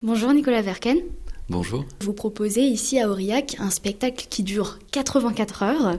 [0.00, 0.98] Bonjour Nicolas Verken.
[1.48, 1.84] Bonjour.
[2.02, 5.98] Vous proposez ici à Aurillac un spectacle qui dure 84 heures.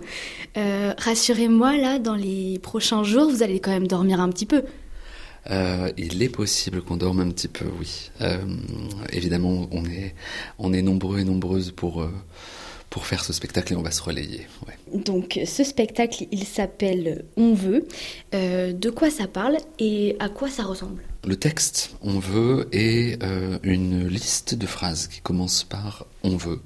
[0.55, 4.63] Euh, rassurez-moi, là, dans les prochains jours, vous allez quand même dormir un petit peu.
[5.51, 8.09] Euh, il est possible qu'on dorme un petit peu, oui.
[8.21, 8.37] Euh,
[9.11, 10.15] évidemment, on est,
[10.59, 12.07] on est nombreux et nombreuses pour,
[12.89, 14.47] pour faire ce spectacle et on va se relayer.
[14.93, 17.87] Donc, ce spectacle, il s'appelle On veut.
[18.33, 21.03] de quoi ça parle et à quoi ça ressemble?
[21.25, 26.61] Le texte on veut est euh, une liste de phrases qui commence par on veut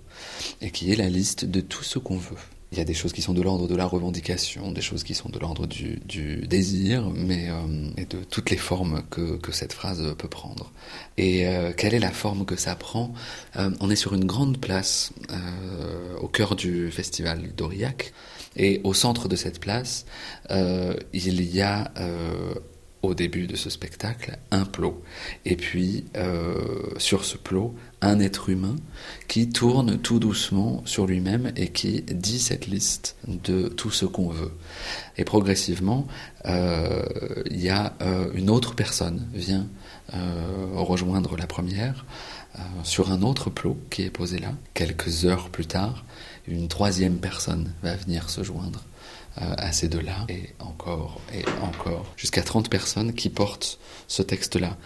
[0.62, 2.38] et qui est la liste de tout ce qu'on veut.
[2.73, 5.14] Il y a des choses qui sont de l'ordre de la revendication, des choses qui
[5.14, 6.02] sont de l'ordre du,
[6.48, 10.72] désir, mais euh, de toutes les formes que, cette phrase peut prendre.
[11.17, 13.14] Et euh, quelle est la forme que ça prend?
[13.55, 15.14] On est sur une grande place
[16.20, 18.12] au cœur du festival d'Aurillac,
[18.55, 20.08] et au centre de cette place,
[20.50, 21.92] il y a
[23.03, 25.03] au début de ce spectacle un plot.
[25.45, 26.55] Et puis, euh,
[26.98, 28.76] sur ce plot, un être humain
[29.28, 34.30] qui tourne tout doucement sur lui-même et qui dit cette liste de tout ce qu'on
[34.30, 34.52] veut.
[35.18, 36.08] Et progressivement,
[36.45, 37.04] euh,
[37.50, 39.68] il y a euh, une autre personne vient
[40.76, 42.06] rejoindre la première
[42.84, 44.54] sur un autre plot qui est posé là.
[44.76, 46.06] Quelques heures plus tard,
[46.48, 48.84] une troisième personne va venir se joindre
[49.42, 54.78] euh, à ces deux-là, et encore, et encore, jusqu'à 30 personnes qui portent ce texte-là,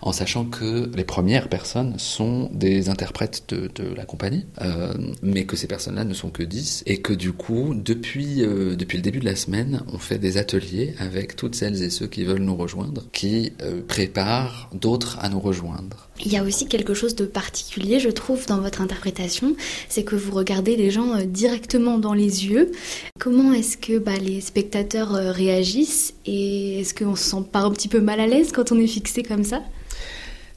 [0.00, 5.44] en sachant que les premières personnes sont des interprètes de, de la compagnie, euh, mais
[5.44, 9.02] que ces personnes-là ne sont que 10, et que du coup, depuis, euh, depuis le
[9.02, 12.42] début de la semaine, on fait des ateliers avec toutes celles et ceux qui veulent
[12.42, 16.08] nous rejoindre, qui euh, préparent d'autres à nous rejoindre.
[16.24, 19.54] Il y a aussi quelque chose de particulier, je trouve, dans votre interprétation,
[19.88, 22.72] c'est que vous regardez les gens directement dans les yeux.
[23.18, 27.88] Comment est-ce que bah, les spectateurs réagissent et est-ce qu'on se sent pas un petit
[27.88, 29.62] peu mal à l'aise quand on est fixé comme ça?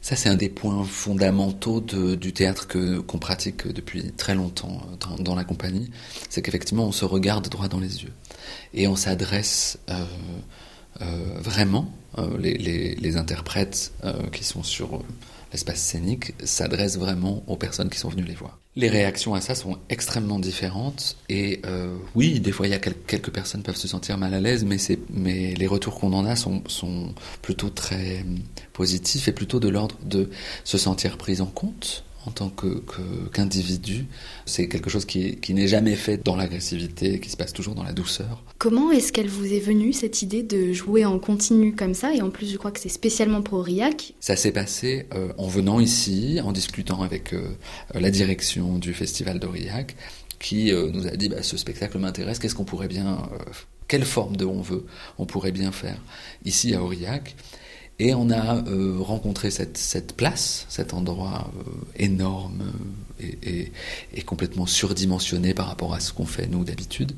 [0.01, 2.67] Ça, c'est un des points fondamentaux du théâtre
[3.05, 5.89] qu'on pratique depuis très longtemps euh, dans, la compagnie.
[6.29, 8.13] C'est qu'effectivement, on se regarde droit dans les yeux.
[8.73, 10.03] Et on s'adresse euh,
[11.39, 11.91] vraiment,
[12.39, 13.93] les, les, interprètes
[14.33, 15.03] qui sont sur
[15.51, 18.59] l'espace scénique s'adresse vraiment aux personnes qui sont venues les voir.
[18.75, 22.79] Les réactions à ça sont extrêmement différentes et euh, oui, des fois il y a
[22.79, 24.77] quelques personnes peuvent se sentir mal à l'aise, mais,
[25.09, 28.23] mais les retours qu'on en a sont, sont plutôt très
[28.73, 30.29] positifs et plutôt de l'ordre de
[30.63, 32.51] se sentir pris en compte en tant
[33.33, 34.05] qu'individu.
[34.45, 37.83] c'est quelque chose qui, qui n'est jamais fait dans l'agressivité, qui se passe toujours dans
[37.83, 38.43] la douceur.
[38.59, 42.13] Comment est-ce qu'elle vous est venue, cette idée de jouer en continu comme ça?
[42.13, 44.13] Et en plus, je crois que c'est spécialement pour Aurillac.
[44.19, 47.49] Ça s'est passé euh, en venant ici, en discutant avec euh,
[47.95, 49.95] la direction du festival d'Aurillac,
[50.39, 53.27] qui euh, nous a dit bah, ce spectacle m'intéresse, qu'est-ce qu'on pourrait bien.
[53.87, 54.85] quelle forme de on veut
[55.17, 55.97] on pourrait bien faire
[56.45, 57.35] ici à Aurillac?
[57.99, 62.71] Et on a euh, rencontré cette, cette, place, cet endroit euh, énorme
[63.21, 63.71] euh, et,
[64.13, 67.11] et, complètement surdimensionné par rapport à ce qu'on fait nous d'habitude.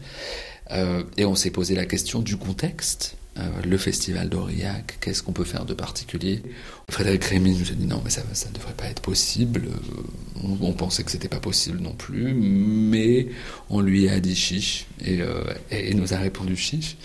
[1.18, 3.18] et on s'est posé la question du contexte.
[3.64, 6.42] le festival d'Aurillac, qu'est-ce qu'on peut faire de particulier?
[6.90, 9.68] Frédéric Rémy nous a dit non, mais ça ne devrait pas être possible.
[10.44, 13.28] On, on pensait que c'était pas possible non plus, mais
[13.69, 15.19] on lui a dit chiche et,
[15.72, 16.96] et, et nous a répondu chiche.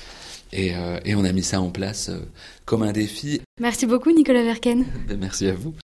[0.55, 2.21] Euh, et, on a mis ça en place euh,
[2.65, 3.41] comme un défi.
[3.61, 4.85] Merci beaucoup Nicolas Verken.
[5.09, 5.75] Ben, merci à vous.